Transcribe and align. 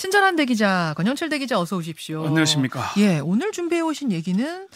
친절한 0.00 0.34
대기자 0.34 0.94
권영철 0.96 1.28
대기자 1.28 1.60
어서 1.60 1.76
오십시오. 1.76 2.24
안녕하십니까. 2.24 2.80
예, 2.96 3.18
오늘 3.18 3.52
준비해 3.52 3.82
오신 3.82 4.12
얘기는 4.12 4.66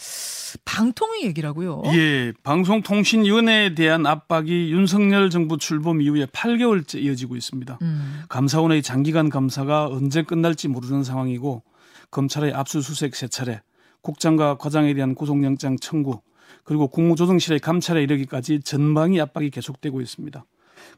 방통위 0.65 1.23
얘기라고요. 1.23 1.81
예, 1.95 2.31
방송통신위원회에 2.43 3.73
대한 3.73 4.05
압박이 4.05 4.71
윤석열 4.71 5.31
정부 5.31 5.57
출범 5.57 5.99
이후에 5.99 6.27
8개월째 6.27 7.01
이어지고 7.01 7.37
있습니다. 7.37 7.79
음. 7.81 8.21
감사원의 8.29 8.83
장기간 8.83 9.31
감사가 9.31 9.87
언제 9.87 10.21
끝날지 10.21 10.67
모르는 10.67 11.03
상황이고 11.03 11.63
검찰의 12.11 12.53
압수수색 12.53 13.15
세 13.15 13.27
차례, 13.27 13.63
국장과 14.01 14.57
과장에 14.59 14.93
대한 14.93 15.15
구속영장 15.15 15.77
청구, 15.81 16.21
그리고 16.63 16.87
국무조정실의 16.87 17.61
감찰에 17.61 18.03
이르기까지 18.03 18.59
전방위 18.59 19.19
압박이 19.19 19.49
계속되고 19.49 20.01
있습니다. 20.01 20.45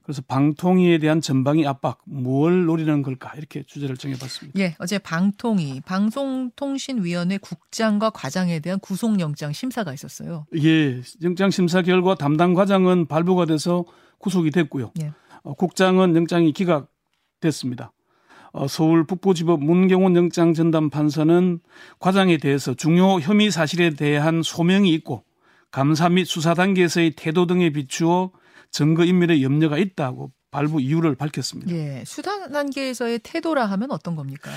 그래서 0.04 0.22
방통위에 0.28 0.98
대한 1.00 1.22
전방위 1.22 1.66
압박, 1.68 2.02
뭘 2.06 2.66
노리는 2.66 3.02
걸까 3.02 3.34
이렇게 3.36 3.64
주제를 3.64 3.98
정해봤습니다. 3.98 4.60
예, 4.60 4.76
어제 4.80 4.98
방통위, 5.00 5.82
방송통신위원회 5.82 7.38
국장과 7.38 8.12
과장에 8.12 8.60
대한 8.60 8.80
구속영장 8.80 9.54
심사가 9.54 9.94
있었어요. 9.94 10.46
예, 10.56 11.02
영장 11.24 11.50
심사 11.50 11.82
결과 11.82 12.16
담당 12.16 12.54
과장은 12.54 13.08
발부가 13.08 13.46
돼서 13.46 13.86
구속이 14.20 14.52
됐고요. 14.52 14.92
예. 15.02 15.12
어, 15.44 15.54
국장은 15.54 16.16
영장이 16.16 16.52
기각됐습니다. 16.54 17.92
어, 18.54 18.68
서울 18.68 19.06
북부지법 19.06 19.64
문경원 19.64 20.16
영장 20.16 20.54
전담 20.54 20.90
판사는 20.90 21.60
과장에 22.00 22.38
대해서 22.38 22.74
중요 22.74 23.20
혐의 23.20 23.52
사실에 23.52 23.92
대한 23.92 24.42
소명이 24.42 24.92
있고 24.96 25.24
감사 25.72 26.10
및 26.10 26.26
수사 26.26 26.54
단계에서의 26.54 27.12
태도 27.12 27.46
등에 27.46 27.70
비추어 27.72 28.32
증거 28.72 29.04
인멸의 29.04 29.44
염려가 29.44 29.78
있다고 29.78 30.32
발부 30.52 30.82
이유를 30.82 31.16
밝혔습니다. 31.16 31.74
예, 31.74 32.04
수사 32.06 32.48
단계에서의 32.50 33.20
태도라 33.20 33.66
하면 33.66 33.92
어떤 33.92 34.16
겁니까? 34.16 34.52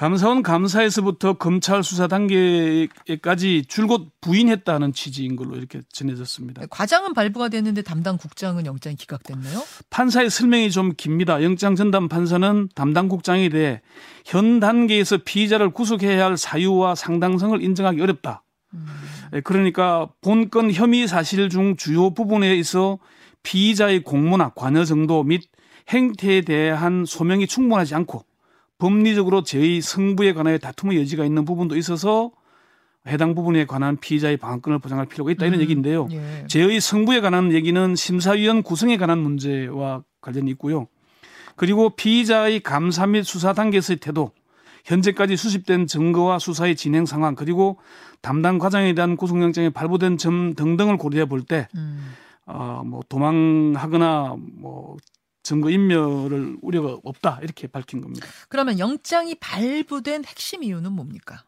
감사원 0.00 0.42
감사에서부터 0.42 1.34
검찰 1.34 1.82
수사 1.82 2.06
단계까지 2.06 3.66
줄곧 3.68 4.08
부인했다는 4.22 4.94
취지인 4.94 5.36
걸로 5.36 5.56
이렇게 5.56 5.82
전해졌습니다. 5.92 6.62
과장은 6.70 7.12
발부가 7.12 7.50
됐는데 7.50 7.82
담당 7.82 8.16
국장은 8.16 8.64
영장이 8.64 8.96
기각됐네요. 8.96 9.62
판사의 9.90 10.30
설명이 10.30 10.70
좀 10.70 10.92
깁니다. 10.96 11.42
영장 11.42 11.74
전담 11.74 12.08
판사는 12.08 12.70
담당 12.74 13.08
국장에 13.08 13.50
대해 13.50 13.82
현 14.24 14.58
단계에서 14.58 15.18
피의자를 15.18 15.68
구속해야 15.68 16.24
할 16.24 16.38
사유와 16.38 16.94
상당성을 16.94 17.62
인정하기 17.62 18.00
어렵다. 18.00 18.42
음. 18.72 18.86
예, 19.34 19.40
그러니까 19.42 20.08
본건 20.22 20.72
혐의 20.72 21.08
사실 21.08 21.50
중 21.50 21.76
주요 21.76 22.14
부분에 22.14 22.56
있어 22.56 22.98
피의자의 23.42 24.02
공모나 24.02 24.50
관여 24.50 24.84
정도 24.84 25.22
및 25.22 25.42
행태에 25.88 26.42
대한 26.42 27.04
소명이 27.06 27.46
충분하지 27.46 27.94
않고 27.94 28.24
법리적으로 28.78 29.42
제의 29.42 29.80
성부에 29.80 30.32
관하여 30.32 30.58
다툼의 30.58 30.98
여지가 30.98 31.24
있는 31.24 31.44
부분도 31.44 31.76
있어서 31.76 32.30
해당 33.06 33.34
부분에 33.34 33.64
관한 33.66 33.96
피의자의 33.96 34.36
방어권을 34.36 34.78
보장할 34.78 35.06
필요가 35.06 35.30
있다 35.30 35.46
이런 35.46 35.58
음, 35.58 35.62
얘기인데요. 35.62 36.08
예. 36.12 36.44
제의 36.48 36.80
성부에 36.80 37.20
관한 37.20 37.52
얘기는 37.52 37.96
심사위원 37.96 38.62
구성에 38.62 38.96
관한 38.98 39.18
문제와 39.18 40.02
관련이 40.20 40.50
있고요. 40.52 40.86
그리고 41.56 41.90
피의자의 41.90 42.60
감사 42.60 43.06
및 43.06 43.22
수사 43.22 43.52
단계에서의 43.52 43.98
태도, 43.98 44.32
현재까지 44.84 45.36
수집된 45.36 45.86
증거와 45.86 46.38
수사의 46.38 46.76
진행 46.76 47.06
상황, 47.06 47.34
그리고 47.34 47.78
담당 48.22 48.58
과장에 48.58 48.94
대한 48.94 49.16
구속영장이 49.16 49.70
발부된 49.70 50.18
점 50.18 50.54
등등을 50.54 50.96
고려해 50.96 51.26
볼때 51.26 51.68
음. 51.74 52.12
어, 52.46 52.82
뭐 52.84 53.00
도망하거나 53.08 54.36
뭐 54.38 54.96
증거 55.42 55.70
인멸을 55.70 56.58
우려가 56.62 56.98
없다 57.02 57.40
이렇게 57.42 57.66
밝힌 57.66 58.00
겁니다. 58.00 58.26
그러면 58.48 58.78
영장이 58.78 59.36
발부된 59.36 60.24
핵심 60.24 60.62
이유는 60.62 60.92
뭡니까? 60.92 61.44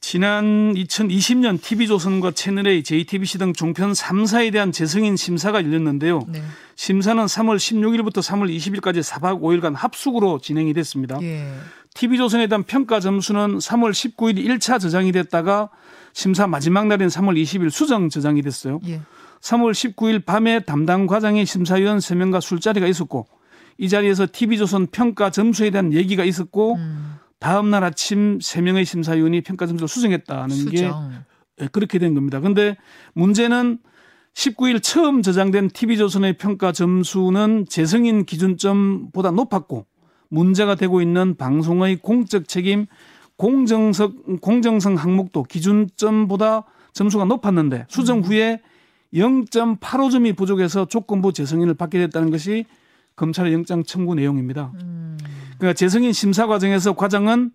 지난 0.00 0.74
2020년 0.74 1.60
TV조선과 1.62 2.32
채널A, 2.32 2.82
JTBC 2.82 3.38
등 3.38 3.54
종편 3.54 3.92
3사에 3.92 4.52
대한 4.52 4.70
재승인 4.70 5.16
심사가 5.16 5.64
열렸는데요. 5.64 6.26
네. 6.28 6.42
심사는 6.76 7.24
3월 7.24 7.56
16일부터 7.56 8.18
3월 8.18 8.54
20일까지 8.54 9.02
4박 9.02 9.40
5일간 9.40 9.74
합숙으로 9.74 10.40
진행이 10.40 10.74
됐습니다. 10.74 11.18
예. 11.22 11.54
TV조선에 11.94 12.48
대한 12.48 12.64
평가 12.64 13.00
점수는 13.00 13.56
3월 13.56 13.92
19일 13.92 14.44
1차 14.44 14.78
저장이 14.78 15.10
됐다가 15.10 15.70
심사 16.12 16.46
마지막 16.46 16.86
날인 16.86 17.08
3월 17.08 17.40
20일 17.42 17.70
수정 17.70 18.10
저장이 18.10 18.42
됐어요. 18.42 18.80
예. 18.86 19.00
3월 19.44 19.72
19일 19.72 20.24
밤에 20.24 20.60
담당 20.60 21.06
과장의 21.06 21.44
심사위원 21.44 21.98
3명과 21.98 22.40
술자리가 22.40 22.86
있었고 22.86 23.26
이 23.76 23.88
자리에서 23.88 24.26
TV조선 24.30 24.88
평가 24.90 25.30
점수에 25.30 25.70
대한 25.70 25.92
얘기가 25.92 26.24
있었고 26.24 26.76
음. 26.76 27.16
다음 27.38 27.70
날 27.70 27.84
아침 27.84 28.38
3명의 28.38 28.86
심사위원이 28.86 29.42
평가 29.42 29.66
점수를 29.66 29.86
수정했다는 29.86 30.50
수정. 30.50 30.70
게 30.72 30.90
예, 31.60 31.68
그렇게 31.68 31.98
된 31.98 32.14
겁니다. 32.14 32.40
근데 32.40 32.76
문제는 33.12 33.78
19일 34.32 34.82
처음 34.82 35.20
저장된 35.20 35.68
TV조선의 35.68 36.38
평가 36.38 36.72
점수는 36.72 37.66
재승인 37.68 38.24
기준점보다 38.24 39.30
높았고 39.30 39.86
문제가 40.28 40.74
되고 40.74 41.02
있는 41.02 41.36
방송의 41.36 41.96
공적 41.96 42.48
책임 42.48 42.86
공정성 43.36 44.38
공정성 44.40 44.94
항목도 44.94 45.44
기준점보다 45.44 46.64
점수가 46.94 47.26
높았는데 47.26 47.86
수정 47.88 48.18
음. 48.18 48.22
후에 48.24 48.60
0.85점이 49.14 50.36
부족해서 50.36 50.86
조건부 50.86 51.32
재승인을 51.32 51.74
받게 51.74 51.98
됐다는 51.98 52.30
것이 52.30 52.64
검찰의 53.16 53.52
영장 53.52 53.84
청구 53.84 54.14
내용입니다. 54.14 54.72
음. 54.82 55.16
그러니까 55.58 55.74
재승인 55.74 56.12
심사 56.12 56.46
과정에서 56.46 56.94
과장은 56.94 57.52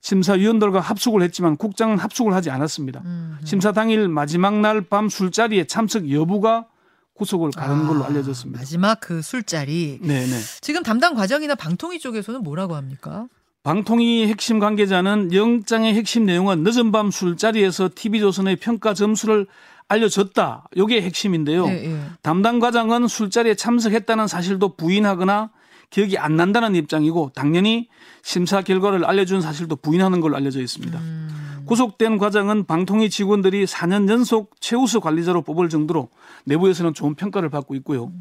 심사위원들과 0.00 0.80
합숙을 0.80 1.22
했지만 1.22 1.56
국장은 1.56 1.98
합숙을 1.98 2.32
하지 2.34 2.50
않았습니다. 2.50 3.02
음. 3.04 3.38
심사 3.44 3.72
당일 3.72 4.08
마지막 4.08 4.54
날 4.60 4.82
밤 4.82 5.08
술자리에 5.08 5.64
참석 5.64 6.10
여부가 6.10 6.66
구속을 7.14 7.50
가는 7.50 7.84
아, 7.84 7.88
걸로 7.88 8.04
알려졌습니다. 8.04 8.60
마지막 8.60 9.00
그 9.00 9.22
술자리. 9.22 9.98
네네. 10.02 10.38
지금 10.60 10.84
담당 10.84 11.14
과장이나 11.14 11.56
방통위 11.56 11.98
쪽에서는 11.98 12.42
뭐라고 12.44 12.76
합니까? 12.76 13.26
방통위 13.64 14.28
핵심 14.28 14.60
관계자는 14.60 15.34
영장의 15.34 15.94
핵심 15.94 16.26
내용은 16.26 16.62
늦은 16.62 16.92
밤 16.92 17.10
술자리에서 17.10 17.90
TV조선의 17.92 18.56
평가 18.56 18.94
점수를 18.94 19.46
알려졌다. 19.88 20.68
이게 20.76 21.02
핵심인데요. 21.02 21.66
예, 21.66 21.92
예. 21.92 22.00
담당 22.22 22.58
과장은 22.58 23.08
술자리에 23.08 23.54
참석했다는 23.54 24.26
사실도 24.26 24.76
부인하거나 24.76 25.50
기억이 25.90 26.18
안 26.18 26.36
난다는 26.36 26.74
입장이고 26.74 27.32
당연히 27.34 27.88
심사 28.22 28.60
결과를 28.60 29.04
알려준 29.04 29.40
사실도 29.40 29.76
부인하는 29.76 30.20
걸로 30.20 30.36
알려져 30.36 30.60
있습니다. 30.60 30.98
음. 30.98 31.64
구속된 31.64 32.18
과장은 32.18 32.64
방통위 32.64 33.10
직원들이 33.10 33.64
4년 33.64 34.08
연속 34.08 34.54
최우수 34.60 35.00
관리자로 35.00 35.42
뽑을 35.42 35.68
정도로 35.68 36.08
내부에서는 36.44 36.94
좋은 36.94 37.14
평가를 37.14 37.48
받고 37.50 37.74
있고요. 37.76 38.12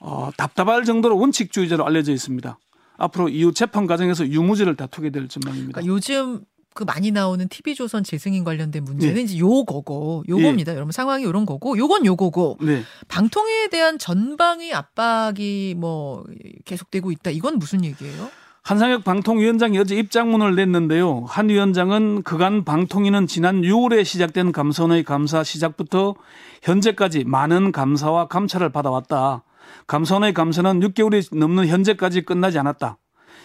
어, 0.00 0.30
답답할 0.36 0.84
정도로 0.84 1.18
원칙주의자로 1.18 1.84
알려져 1.84 2.12
있습니다. 2.12 2.58
앞으로 2.96 3.28
이후 3.28 3.52
재판 3.52 3.86
과정에서 3.86 4.26
유무죄를 4.26 4.76
다투게 4.76 5.10
될 5.10 5.28
전망입니다. 5.28 5.80
그러니까 5.80 5.92
요즘 5.92 6.40
그 6.76 6.84
많이 6.84 7.10
나오는 7.10 7.48
TV조선 7.48 8.04
재승인 8.04 8.44
관련된 8.44 8.84
문제는 8.84 9.14
네. 9.14 9.22
이제 9.22 9.38
요거고 9.38 10.24
요겁니다. 10.28 10.72
네. 10.72 10.76
여러분 10.76 10.92
상황이 10.92 11.24
요런 11.24 11.46
거고 11.46 11.76
요건 11.78 12.06
요거고 12.06 12.58
네. 12.60 12.82
방통위에 13.08 13.68
대한 13.68 13.98
전방위 13.98 14.72
압박이 14.72 15.74
뭐 15.76 16.24
계속되고 16.66 17.10
있다. 17.10 17.30
이건 17.30 17.58
무슨 17.58 17.84
얘기예요? 17.84 18.30
한상혁 18.62 19.04
방통위원장이 19.04 19.78
어제 19.78 19.96
입장문을 19.96 20.54
냈는데요. 20.54 21.24
한 21.28 21.48
위원장은 21.48 22.22
그간 22.22 22.64
방통위는 22.64 23.26
지난 23.26 23.62
6월에 23.62 24.04
시작된 24.04 24.52
감사원의 24.52 25.04
감사 25.04 25.42
시작부터 25.42 26.14
현재까지 26.62 27.24
많은 27.24 27.72
감사와 27.72 28.26
감찰을 28.28 28.70
받아왔다. 28.70 29.44
감사원의 29.86 30.34
감사는 30.34 30.80
6개월이 30.80 31.38
넘는 31.38 31.68
현재까지 31.68 32.22
끝나지 32.22 32.58
않았다. 32.58 32.98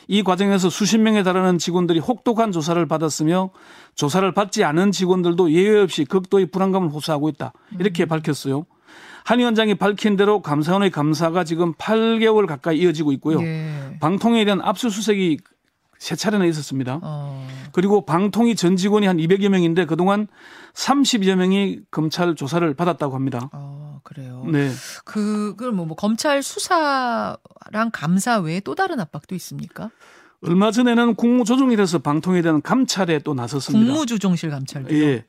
이 0.08 0.24
과정에서 0.24 0.70
수십 0.70 0.98
명에 1.00 1.24
달하는 1.24 1.58
직원들이 1.58 2.00
혹독한 2.00 2.52
조사를 2.52 2.86
받았으며 2.88 3.52
조사를 3.96 4.32
받지 4.34 4.64
않은 4.64 4.92
직원들도 4.92 5.52
예외 5.52 5.80
없이 5.80 6.06
극도의 6.06 6.48
불안감을 6.48 6.90
호소하고 6.90 7.30
있다. 7.30 7.54
이렇게 7.80 8.06
음. 8.06 8.08
밝혔어요. 8.08 8.66
한 9.24 9.40
위원장이 9.40 9.76
밝힌 9.76 10.16
대로 10.16 10.42
감사원의 10.42 10.90
감사가 10.90 11.44
지금 11.44 11.74
8개월 11.76 12.48
가까이 12.48 12.80
이어지고 12.80 13.12
있고요. 13.14 13.42
예. 13.42 13.98
방통위에 14.00 14.46
대한 14.46 14.62
압수수색이 14.62 15.38
세 16.00 16.16
차례나 16.16 16.46
있었습니다. 16.46 17.00
어. 17.04 17.48
그리고 17.72 18.06
방통위 18.06 18.56
전 18.56 18.76
직원이 18.76 19.06
한 19.06 19.18
200여 19.18 19.50
명인데 19.50 19.86
그동안 19.86 20.28
30여 20.74 21.36
명이 21.36 21.82
검찰 21.92 22.34
조사를 22.34 22.74
받았다고 22.74 23.14
합니다. 23.14 23.50
어, 23.54 23.81
네. 24.50 24.72
그, 25.06 25.56
그럼 25.58 25.76
뭐, 25.76 25.86
뭐 25.86 25.96
검찰 25.96 26.42
수사랑 26.44 27.38
감사 27.92 28.40
외에 28.40 28.60
또 28.60 28.76
다른 28.76 29.00
압박도 29.00 29.36
있습니까? 29.36 29.90
얼마 30.44 30.72
전에는 30.72 31.16
국무조정실에서 31.16 32.00
방통위에 32.00 32.42
대한 32.42 32.62
감찰에 32.62 33.20
또 33.20 33.34
나섰습니다. 33.34 33.86
국무조정실 33.86 34.50
감찰도. 34.50 34.94
예. 34.96 35.26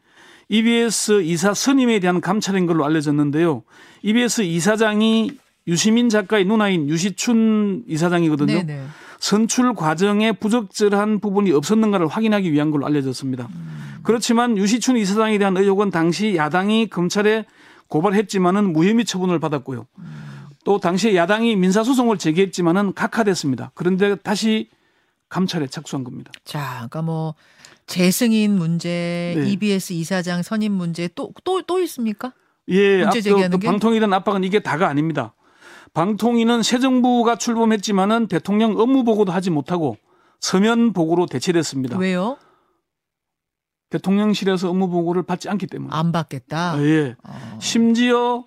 EBS 0.48 1.22
이사 1.22 1.54
선임에 1.54 1.98
대한 2.00 2.20
감찰인 2.20 2.66
걸로 2.66 2.84
알려졌는데요. 2.84 3.62
EBS 4.02 4.42
이사장이 4.42 5.30
유시민 5.66 6.08
작가의 6.08 6.44
누나인 6.44 6.88
유시춘 6.88 7.84
이사장이거든요. 7.86 8.52
네네. 8.52 8.84
선출 9.20 9.74
과정에 9.74 10.32
부적절한 10.32 11.20
부분이 11.20 11.52
없었는가를 11.52 12.08
확인하기 12.08 12.52
위한 12.52 12.70
걸로 12.70 12.86
알려졌습니다. 12.86 13.48
음. 13.54 14.00
그렇지만 14.02 14.58
유시춘 14.58 14.96
이사장에 14.96 15.38
대한 15.38 15.56
의혹은 15.56 15.90
당시 15.90 16.34
야당이 16.34 16.88
검찰에 16.88 17.44
고발했지만은 17.92 18.72
무혐의 18.72 19.04
처분을 19.04 19.38
받았고요. 19.38 19.86
음. 19.98 20.04
또 20.64 20.78
당시에 20.78 21.14
야당이 21.14 21.56
민사소송을 21.56 22.16
제기했지만은 22.16 22.94
각하됐습니다. 22.94 23.72
그런데 23.74 24.14
다시 24.14 24.70
감찰에 25.28 25.66
착수한 25.66 26.02
겁니다. 26.02 26.32
자, 26.44 26.72
그러니까 26.88 27.02
뭐 27.02 27.34
재승인 27.86 28.56
문제, 28.56 29.34
네. 29.36 29.50
EBS 29.50 29.92
이사장 29.92 30.42
선임 30.42 30.72
문제 30.72 31.08
또 31.14 31.32
또또 31.44 31.80
있습니까? 31.80 32.32
예, 32.68 33.02
문제 33.02 33.20
제기하는 33.20 33.58
그, 33.58 33.58
그 33.58 33.66
방통위든 33.66 34.10
압박은 34.10 34.44
이게 34.44 34.60
다가 34.60 34.88
아닙니다. 34.88 35.34
방통위는 35.92 36.62
새 36.62 36.78
정부가 36.78 37.36
출범했지만은 37.36 38.28
대통령 38.28 38.78
업무 38.78 39.04
보고도 39.04 39.32
하지 39.32 39.50
못하고 39.50 39.98
서면 40.40 40.94
보고로 40.94 41.26
대체됐습니다. 41.26 41.98
왜요? 41.98 42.38
대통령실에서 43.92 44.70
업무 44.70 44.88
보고를 44.88 45.22
받지 45.22 45.48
않기 45.48 45.66
때문에. 45.66 45.94
안 45.94 46.12
받겠다. 46.12 46.72
아, 46.72 46.82
예. 46.82 47.14
어. 47.22 47.58
심지어 47.60 48.44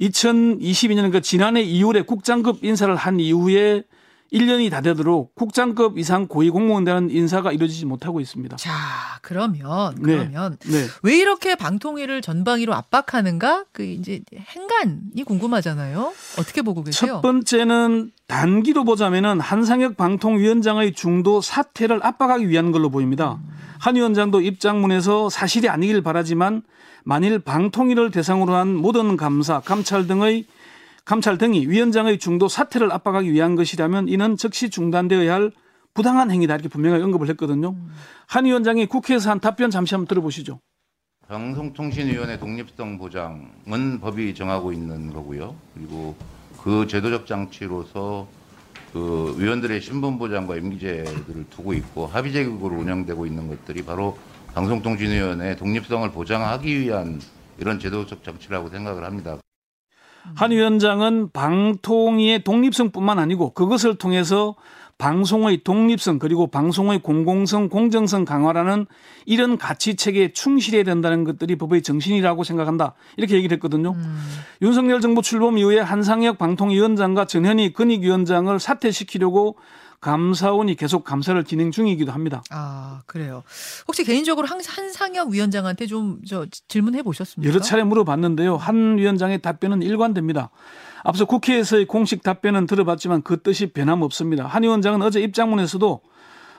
2022년 0.00 0.88
그 0.88 0.94
그러니까 0.94 1.20
지난해 1.20 1.64
2월에 1.64 2.06
국장급 2.06 2.64
인사를 2.64 2.94
한 2.96 3.20
이후에 3.20 3.84
1년이 4.32 4.70
다 4.70 4.80
되도록 4.80 5.34
국장급 5.34 5.98
이상 5.98 6.26
고위 6.26 6.48
공무원들은 6.48 7.10
인사가 7.10 7.52
이루어지지 7.52 7.84
못하고 7.84 8.18
있습니다. 8.18 8.56
자, 8.56 8.72
그러면 9.20 9.94
네. 9.96 10.16
그러면 10.16 10.56
네. 10.60 10.70
네. 10.70 10.86
왜 11.02 11.18
이렇게 11.18 11.54
방통위를 11.54 12.22
전방위로 12.22 12.72
압박하는가? 12.74 13.66
그 13.72 13.84
이제 13.84 14.22
행간이 14.34 15.24
궁금하잖아요. 15.24 16.12
어떻게 16.38 16.62
보고 16.62 16.82
계세요? 16.82 17.12
첫 17.12 17.20
번째는 17.20 18.12
단기로 18.26 18.84
보자면은 18.84 19.38
한상혁 19.38 19.98
방통위원장의 19.98 20.94
중도 20.94 21.42
사퇴를 21.42 22.00
압박하기 22.02 22.48
위한 22.48 22.72
걸로 22.72 22.88
보입니다. 22.88 23.34
음. 23.34 23.61
한 23.82 23.96
위원장도 23.96 24.42
입장문에서 24.42 25.28
사실이 25.28 25.68
아니길 25.68 26.02
바라지만 26.02 26.62
만일 27.02 27.40
방통위를 27.40 28.12
대상으로 28.12 28.54
한 28.54 28.76
모든 28.76 29.16
감사, 29.16 29.58
감찰 29.58 30.06
등의 30.06 30.44
감찰 31.04 31.36
등이 31.36 31.66
위원장의 31.66 32.20
중도 32.20 32.46
사퇴를 32.46 32.92
압박하기 32.92 33.32
위한 33.32 33.56
것이라면 33.56 34.06
이는 34.06 34.36
즉시 34.36 34.70
중단되어야 34.70 35.34
할 35.34 35.50
부당한 35.94 36.30
행위다 36.30 36.54
이렇게 36.54 36.68
분명하게 36.68 37.02
언급을 37.02 37.28
했거든요. 37.30 37.70
음. 37.70 37.90
한 38.28 38.44
위원장이 38.44 38.86
국회에서 38.86 39.30
한 39.30 39.40
답변 39.40 39.68
잠시 39.72 39.96
한번 39.96 40.06
들어보시죠. 40.06 40.60
방송통신위원회 41.26 42.38
독립성 42.38 42.98
보장은 42.98 43.98
법이 44.00 44.36
정하고 44.36 44.72
있는 44.72 45.12
거고요. 45.12 45.56
그리고 45.74 46.14
그 46.62 46.86
제도적 46.86 47.26
장치로서 47.26 48.28
그 48.92 49.34
위원들의 49.38 49.80
신분 49.80 50.18
보장과 50.18 50.56
임기제들을 50.56 51.46
두고 51.50 51.72
있고 51.74 52.06
합의제국으로 52.06 52.76
운영되고 52.76 53.26
있는 53.26 53.48
것들이 53.48 53.82
바로 53.82 54.18
방송통신위원회 54.54 55.56
독립성을 55.56 56.10
보장하기 56.12 56.80
위한 56.80 57.20
이런 57.58 57.78
제도적 57.78 58.22
장치라고 58.22 58.68
생각을 58.68 59.04
합니다. 59.04 59.38
한 60.36 60.50
위원장은 60.50 61.30
방통위의 61.32 62.44
독립성뿐만 62.44 63.18
아니고 63.18 63.54
그것을 63.54 63.96
통해서 63.96 64.54
방송의 65.02 65.64
독립성 65.64 66.20
그리고 66.20 66.46
방송의 66.46 67.00
공공성, 67.00 67.68
공정성 67.68 68.24
강화라는 68.24 68.86
이런 69.26 69.58
가치 69.58 69.96
체계에 69.96 70.32
충실해야 70.32 70.84
된다는 70.84 71.24
것들이 71.24 71.56
법의 71.56 71.82
정신이라고 71.82 72.44
생각한다. 72.44 72.94
이렇게 73.16 73.34
얘기를 73.34 73.56
했거든요. 73.56 73.94
음. 73.96 74.22
윤석열 74.62 75.00
정부 75.00 75.20
출범 75.20 75.58
이후에 75.58 75.80
한상혁 75.80 76.38
방통위원장과 76.38 77.24
전현희 77.24 77.72
근익위원장을 77.72 78.56
사퇴시키려고 78.60 79.56
감사원이 80.00 80.76
계속 80.76 81.02
감사를 81.02 81.42
진행 81.44 81.72
중이기도 81.72 82.12
합니다. 82.12 82.44
아 82.50 83.02
그래요. 83.06 83.42
혹시 83.88 84.04
개인적으로 84.04 84.46
한상혁 84.46 85.30
위원장한테 85.30 85.86
좀 85.86 86.20
저 86.28 86.46
질문해 86.68 87.02
보셨습니까? 87.02 87.50
여러 87.52 87.60
차례 87.60 87.82
물어봤는데요. 87.82 88.56
한 88.56 88.98
위원장의 88.98 89.42
답변은 89.42 89.82
일관됩니다. 89.82 90.50
앞서 91.04 91.24
국회에서의 91.24 91.86
공식 91.86 92.22
답변은 92.22 92.66
들어봤지만 92.66 93.22
그 93.22 93.42
뜻이 93.42 93.72
변함없습니다. 93.72 94.46
한 94.46 94.62
위원장은 94.62 95.02
어제 95.02 95.20
입장문에서도 95.20 96.00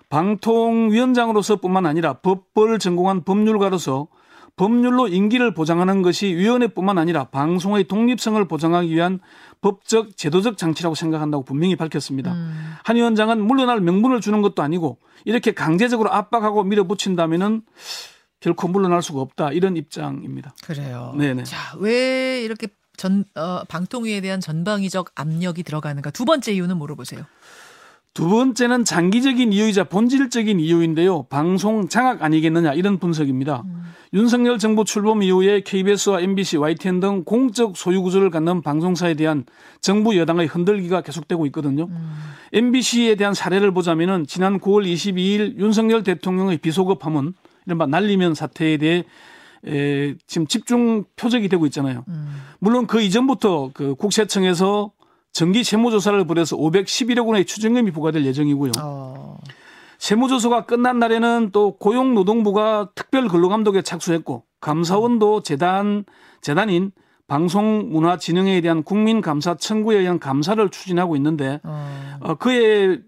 방통위원장으로서뿐만 0.10 1.86
아니라 1.86 2.14
법벌 2.14 2.80
전공한 2.80 3.24
법률가로서 3.24 4.08
법률로 4.56 5.08
임기를 5.08 5.56
보장하는 5.56 6.04
것이 6.04 6.28
위원회뿐만 6.28 7.00
아니라 7.00 7.26
방송의 7.26 7.86
독립성을 7.86 8.48
보장하기 8.48 8.94
위한 8.94 9.20
법적 9.62 10.16
제도적 10.16 10.58
장치라고 10.58 10.94
생각한다고 10.94 11.44
분명히 11.44 11.76
밝혔습니다. 11.76 12.34
음. 12.34 12.76
한 12.84 12.96
위원장은 12.96 13.42
물러날 13.42 13.82
명분을 13.82 14.22
주는 14.22 14.42
것도 14.44 14.62
아니고 14.62 15.00
이렇게 15.26 15.54
강제적으로 15.54 16.12
압박하고 16.12 16.64
밀어붙인다면은 16.64 17.64
결코 18.42 18.68
물러날 18.68 19.02
수가 19.02 19.22
없다 19.22 19.54
이런 19.54 19.78
입장입니다. 19.78 20.54
그래요. 20.64 21.16
네네. 21.18 21.44
자, 21.44 21.76
왜 21.80 22.44
이렇게 22.44 22.68
전 22.98 23.26
어, 23.36 23.64
방통위에 23.68 24.22
대한 24.22 24.40
전방위적 24.40 25.12
압력이 25.16 25.64
들어가는가? 25.64 26.12
두 26.12 26.26
번째 26.26 26.54
이유는 26.54 26.78
물어보세요. 26.78 27.26
두 28.14 28.30
번째는 28.30 28.86
장기적인 28.86 29.52
이유이자 29.52 29.86
본질적인 29.86 30.60
이유인데요. 30.60 31.24
방송 31.24 31.88
장악 31.90 32.22
아니겠느냐 32.22 32.74
이런 32.74 33.00
분석입니다. 33.00 33.64
음. 33.66 33.92
윤석열 34.14 34.60
정부 34.60 34.86
출범 34.86 35.24
이후에 35.24 35.62
KBS와 35.62 36.22
MBC, 36.22 36.58
YTN 36.58 37.00
등 37.00 37.24
공적 37.24 37.76
소유 37.76 38.04
구조를 38.04 38.30
갖는 38.30 38.62
방송사에 38.62 39.16
대한 39.16 39.46
정부 39.82 40.16
여당의 40.16 40.46
흔들기가 40.46 41.02
계속되고 41.02 41.48
있거든요. 41.48 41.86
음. 41.86 42.14
MBC에 42.54 43.16
대한 43.16 43.34
사례를 43.34 43.72
보자면은 43.72 44.28
지난 44.28 44.60
9월 44.60 44.86
22일 44.86 45.58
윤석열 45.58 46.04
대통령의 46.04 46.58
비속어 46.60 47.00
파문 47.00 47.34
이른바 47.66 47.88
날리면 47.88 48.36
사태에 48.36 48.78
대해 48.78 49.06
에, 49.66 50.16
지금 50.28 50.48
집중 50.48 51.06
표적이 51.16 51.50
되고 51.50 51.66
있잖아요. 51.68 52.04
음. 52.08 52.36
물론 52.60 52.88
그 52.88 53.02
이전부터 53.02 53.72
그 53.74 53.96
국세청에서 53.96 54.92
정기 55.32 55.64
세무조사를 55.64 56.26
벌여서 56.26 56.58
511억 56.58 57.28
원의 57.28 57.46
추징금이 57.46 57.92
부과될 57.92 58.26
예정이고요. 58.26 58.72
어. 58.82 59.38
세무조사가 59.98 60.66
끝난 60.66 61.00
날에는 61.00 61.50
또 61.52 61.78
고용노동부가 61.78 62.92
특별 62.94 63.28
근로감독에 63.28 63.82
착수했고 63.82 64.44
감사원도 64.60 65.44
재단 65.44 66.04
재단인 66.42 66.92
방송문화진흥회에 67.28 68.62
대한 68.62 68.84
국민감사 68.84 69.56
청구에 69.56 69.98
의한 69.98 70.20
감사를 70.20 70.68
추진하고 70.70 71.16
있는데 71.16 71.60
어. 71.64 72.18
어 72.20 72.36
그에 72.36 73.00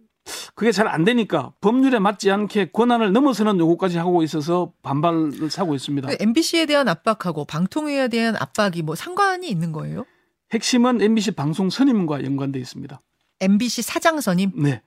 그게 0.56 0.72
잘 0.72 0.88
안 0.88 1.04
되니까 1.04 1.52
법률에 1.62 2.00
맞지 2.00 2.32
않게 2.32 2.70
권한을 2.72 3.12
넘어서는 3.12 3.60
요구까지 3.60 3.98
하고 3.98 4.24
있어서 4.24 4.72
반발을 4.84 5.50
사고 5.50 5.76
있습니다. 5.76 6.10
MBC에 6.20 6.66
대한 6.66 6.88
압박하고 6.88 7.46
방통위에 7.46 8.08
대한 8.08 8.36
압박이 8.36 8.82
뭐 8.84 8.96
상관이 8.96 9.48
있는 9.50 9.72
거예요? 9.72 10.06
핵심은 10.54 11.02
MBC 11.02 11.32
방송 11.32 11.70
선임과 11.70 12.24
연관돼 12.24 12.60
있습니다. 12.60 13.00
MBC 13.42 13.82
사장 13.82 14.22
선임? 14.22 14.52
네. 14.56 14.82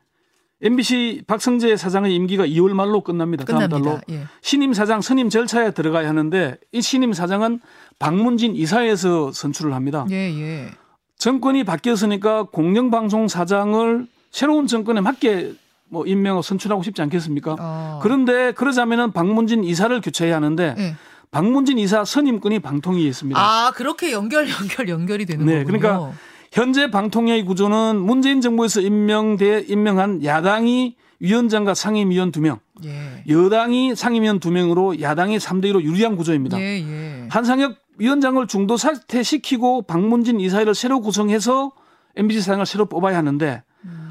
MBC 0.60 1.22
박성재 1.26 1.76
사장의 1.76 2.14
임기가 2.14 2.46
2월 2.46 2.72
말로 2.72 3.02
끝납니다. 3.02 3.44
끝납니다. 3.44 3.68
다음 3.68 3.82
달로 3.84 4.00
예. 4.10 4.24
신임 4.40 4.72
사장 4.72 5.00
선임 5.00 5.28
절차에 5.28 5.70
들어가야 5.72 6.08
하는데 6.08 6.56
이 6.72 6.82
신임 6.82 7.12
사장은 7.12 7.60
박문진 8.00 8.56
이사에서 8.56 9.30
선출을 9.30 9.74
합니다. 9.74 10.04
예, 10.10 10.14
예. 10.16 10.70
정권이 11.16 11.62
바뀌었으니까 11.64 12.44
공영방송 12.44 13.28
사장을 13.28 14.06
새로운 14.30 14.66
정권에 14.66 15.00
맞게 15.00 15.54
뭐 15.88 16.06
임명하고 16.06 16.42
선출하고 16.42 16.82
싶지 16.82 17.00
않겠습니까? 17.02 17.56
어. 17.58 18.00
그런데 18.02 18.52
그러자면은 18.52 19.12
박문진 19.12 19.64
이사를 19.64 20.00
교체해야 20.00 20.36
하는데 20.36 20.74
예. 20.78 20.96
박문진 21.30 21.78
이사 21.78 22.04
선임권이 22.04 22.60
방통위에 22.60 23.02
있습니다. 23.02 23.38
아 23.38 23.72
그렇게 23.74 24.12
연결 24.12 24.48
연결 24.48 24.88
연결이 24.88 25.26
되는 25.26 25.44
네, 25.46 25.64
거군요. 25.64 25.78
그러니까 25.78 26.12
현재 26.52 26.90
방통위의 26.90 27.44
구조는 27.44 27.96
문재인 28.00 28.40
정부에서 28.40 28.80
임명돼 28.80 29.66
임명한 29.68 30.24
야당이 30.24 30.96
위원장과 31.20 31.74
상임위원 31.74 32.30
두 32.32 32.40
명, 32.40 32.60
예. 32.84 33.24
여당이 33.28 33.96
상임위원 33.96 34.38
두 34.40 34.50
명으로 34.50 35.00
야당이 35.00 35.38
3대 35.38 35.64
1로 35.64 35.82
유리한 35.82 36.16
구조입니다. 36.16 36.58
예, 36.60 36.80
예. 36.80 37.26
한상혁 37.28 37.76
위원장을 37.98 38.46
중도 38.46 38.76
사퇴시키고 38.76 39.82
박문진 39.82 40.38
이사회를 40.40 40.74
새로 40.74 41.00
구성해서 41.00 41.72
MBC 42.16 42.40
사장을 42.42 42.64
새로 42.66 42.86
뽑아야 42.86 43.16
하는데 43.16 43.62
음. 43.64 43.67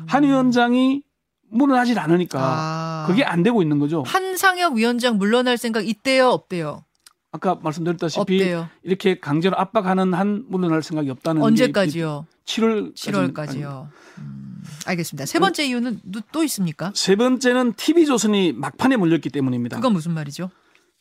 한 0.08 0.24
위원장이 0.24 1.04
물러나질 1.50 2.00
않으니까 2.00 2.40
아. 2.42 3.06
그게 3.08 3.24
안 3.24 3.44
되고 3.44 3.62
있는 3.62 3.80
거죠. 3.80 4.04
한상혁 4.06 4.74
위원장 4.76 5.18
물러날 5.18 5.58
생각 5.58 5.88
있대요, 5.88 6.30
없대요? 6.30 6.84
아까 7.32 7.56
말씀드렸다시피 7.56 8.20
없대요. 8.20 8.70
이렇게 8.84 9.20
강제로 9.20 9.58
압박하는 9.58 10.14
한 10.14 10.46
물러날 10.48 10.82
생각이 10.82 11.10
없다는 11.10 11.42
언제까지요? 11.42 12.26
7월 12.46 12.96
7월까지요. 12.96 13.88
음, 14.20 14.64
알겠습니다. 14.86 15.26
세 15.26 15.40
번째 15.40 15.64
네. 15.64 15.70
이유는 15.70 16.02
또 16.32 16.44
있습니까? 16.44 16.92
세 16.96 17.16
번째는 17.16 17.74
TV조선이 17.74 18.54
막판에 18.54 18.96
몰렸기 18.96 19.30
때문입니다. 19.30 19.76
그건 19.76 19.94
무슨 19.94 20.14
말이죠? 20.14 20.50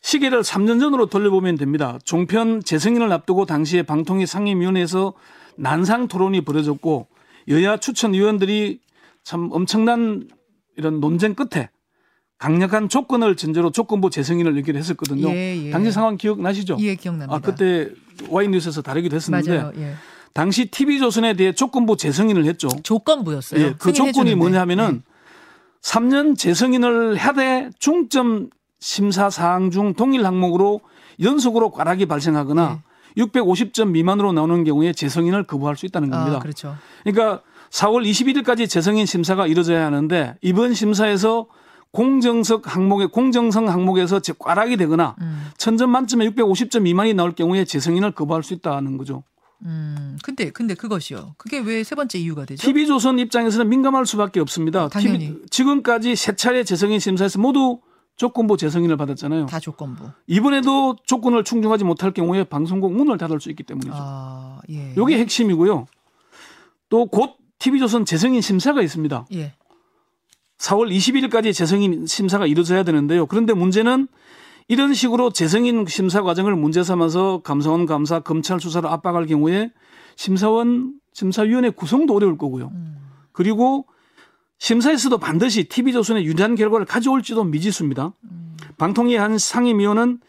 시계를 0.01 0.41
3년 0.41 0.79
전으로 0.79 1.07
돌려보면 1.07 1.55
됩니다. 1.55 1.97
종편 2.03 2.61
재승인을 2.63 3.11
앞두고 3.11 3.45
당시에 3.45 3.83
방통위 3.83 4.25
상임위원회에서 4.25 5.13
난상 5.55 6.07
토론이 6.07 6.41
벌어졌고 6.41 7.07
여야 7.49 7.77
추천 7.77 8.13
위원들이 8.13 8.79
참 9.27 9.49
엄청난 9.51 10.25
이런 10.77 11.01
논쟁 11.01 11.35
끝에 11.35 11.69
강력한 12.37 12.87
조건을 12.87 13.35
전제로 13.35 13.71
조건부 13.71 14.09
재승인을 14.09 14.55
얘기를 14.55 14.79
했었거든요. 14.79 15.27
예, 15.31 15.65
예. 15.65 15.69
당시 15.69 15.91
상황 15.91 16.15
기억나시죠? 16.15 16.77
예, 16.79 16.95
기억납니다. 16.95 17.35
아, 17.35 17.39
그때 17.41 17.89
와이뉴스에서 18.29 18.81
다루기도 18.81 19.17
했었는데 19.17 19.57
맞아요, 19.57 19.73
예. 19.79 19.95
당시 20.31 20.67
TV조선에 20.67 21.33
대해 21.33 21.51
조건부 21.51 21.97
재승인을 21.97 22.45
했죠. 22.45 22.69
조건부였어요. 22.83 23.61
예, 23.61 23.75
그 23.77 23.91
조건이 23.91 24.33
뭐냐면은 24.35 24.93
네. 24.93 25.01
3년 25.81 26.37
재승인을 26.37 27.19
해대 27.19 27.69
중점 27.79 28.49
심사 28.79 29.29
사항 29.29 29.71
중 29.71 29.93
동일 29.93 30.25
항목으로 30.25 30.79
연속으로 31.21 31.71
과락이 31.71 32.05
발생하거나 32.05 32.81
네. 33.17 33.23
650점 33.23 33.89
미만으로 33.89 34.31
나오는 34.31 34.63
경우에 34.63 34.93
재승인을 34.93 35.43
거부할 35.43 35.75
수 35.75 35.85
있다는 35.85 36.11
겁니다. 36.11 36.37
아, 36.37 36.39
그렇죠. 36.39 36.77
그러니까 37.03 37.41
4월 37.71 38.09
21일까지 38.09 38.69
재승인 38.69 39.05
심사가 39.05 39.47
이루어져야 39.47 39.85
하는데 39.85 40.35
이번 40.41 40.73
심사에서 40.73 41.47
공정석 41.91 42.75
항목에 42.75 43.05
공정성 43.07 43.69
항목에서 43.69 44.19
꽈락이 44.39 44.77
되거나 44.77 45.15
음. 45.21 45.47
천점 45.57 45.89
만점에 45.89 46.29
650점 46.29 46.81
미만이 46.81 47.13
나올 47.13 47.31
경우에 47.33 47.65
재승인을 47.65 48.11
거부할 48.11 48.43
수 48.43 48.53
있다는 48.53 48.97
거죠. 48.97 49.23
음, 49.63 50.17
근데 50.21 50.51
근데 50.51 50.75
그것이요. 50.75 51.33
그게 51.37 51.57
왜 51.59 51.83
세 51.83 51.95
번째 51.95 52.19
이유가 52.19 52.45
되죠? 52.45 52.61
TV조선 52.61 53.17
입장에서는 53.19 53.67
민감할 53.67 54.05
수밖에 54.05 54.39
없습니다. 54.41 54.87
당연히. 54.89 55.19
TV, 55.19 55.41
지금까지 55.49 56.15
세 56.15 56.35
차례 56.35 56.63
재승인 56.63 56.99
심사에서 56.99 57.39
모두 57.39 57.79
조건부 58.17 58.57
재승인을 58.57 58.97
받았잖아요. 58.97 59.47
다 59.47 59.59
조건부. 59.59 60.09
이번에도 60.27 60.95
조건을 61.05 61.43
충족하지 61.43 61.85
못할 61.85 62.11
경우에 62.11 62.43
방송국 62.43 62.93
문을 62.93 63.17
닫을 63.17 63.39
수 63.39 63.49
있기 63.49 63.63
때문이죠. 63.63 63.93
아, 63.95 64.59
예. 64.69 64.93
이게 64.95 65.19
핵심이고요. 65.19 65.85
또 66.89 67.05
곧 67.07 67.31
TV조선 67.59 68.05
재승인 68.05 68.41
심사가 68.41 68.81
있습니다. 68.81 69.27
예. 69.33 69.53
4월 70.59 70.91
21일까지 70.91 71.53
재승인 71.53 72.05
심사가 72.05 72.47
이루어져야 72.47 72.83
되는데요. 72.83 73.25
그런데 73.25 73.53
문제는 73.53 74.07
이런 74.67 74.93
식으로 74.93 75.31
재승인 75.31 75.85
심사 75.87 76.21
과정을 76.21 76.55
문제 76.55 76.83
삼아서 76.83 77.41
감사원 77.43 77.85
감사, 77.85 78.19
검찰 78.19 78.59
수사를 78.59 78.87
압박할 78.89 79.25
경우에 79.27 79.71
심사원, 80.15 80.93
심사위원회 81.13 81.69
구성도 81.69 82.15
어려울 82.15 82.37
거고요. 82.37 82.71
그리고 83.31 83.85
심사에서도 84.59 85.17
반드시 85.19 85.65
TV조선의 85.65 86.25
유리한 86.25 86.55
결과를 86.55 86.85
가져올지도 86.85 87.43
미지수입니다. 87.45 88.13
방통위 88.77 89.15
한 89.15 89.37
상임위원은 89.37 90.19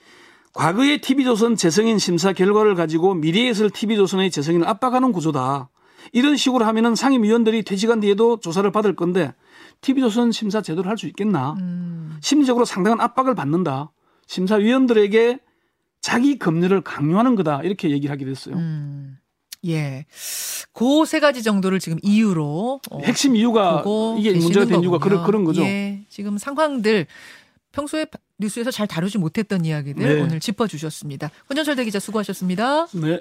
과거의 0.53 1.01
TV조선 1.01 1.57
재승인 1.57 1.99
심사 1.99 2.33
결과를 2.33 2.75
가지고 2.75 3.15
미래에 3.15 3.49
있을 3.49 3.71
TV조선의 3.71 4.31
재승인을 4.31 4.67
압박하는 4.69 5.13
구조다. 5.13 5.69
이런 6.13 6.37
식으로 6.37 6.65
하면은 6.65 6.95
상임위원들이 6.95 7.63
퇴직한 7.63 8.01
뒤에도 8.01 8.41
조사를 8.41 8.71
받을 8.73 8.95
건데 8.97 9.35
TV조선 9.81 10.33
심사 10.33 10.61
제도를 10.63 10.91
할 10.91 10.97
수 10.99 11.07
있겠나. 11.07 11.55
음. 11.61 12.19
심리적으로 12.21 12.65
상당한 12.65 13.01
압박을 13.01 13.35
받는다. 13.35 13.93
심사위원들에게 14.27 15.39
자기 16.01 16.39
검열을 16.39 16.81
강요하는 16.83 17.35
거다. 17.37 17.63
이렇게 17.63 17.91
얘기를 17.91 18.13
하게 18.13 18.25
됐어요. 18.25 18.57
음. 18.57 19.19
예. 19.67 20.07
그 20.73 21.05
세 21.05 21.19
가지 21.21 21.43
정도를 21.43 21.81
지금 21.81 21.99
이유로 22.03 22.81
어, 22.91 23.01
핵심 23.03 23.35
이유가 23.35 23.83
이게 24.19 24.33
문제가 24.33 24.67
된 24.67 24.83
이유가 24.83 24.99
그런 24.99 25.25
그런 25.25 25.45
거죠. 25.45 25.63
예. 25.63 26.05
지금 26.09 26.39
상황들 26.39 27.07
평소에 27.73 28.07
뉴스에서 28.39 28.71
잘 28.71 28.87
다루지 28.87 29.19
못했던 29.19 29.65
이야기들 29.65 30.03
네. 30.17 30.21
오늘 30.21 30.39
짚어 30.41 30.67
주셨습니다. 30.69 31.31
권정철 31.49 31.75
대기자 31.77 31.99
수고하셨습니다. 31.99 32.87
네. 32.95 33.21